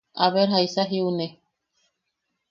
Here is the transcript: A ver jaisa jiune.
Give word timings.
A 0.23 0.27
ver 0.33 0.47
jaisa 0.53 0.83
jiune. 0.89 1.27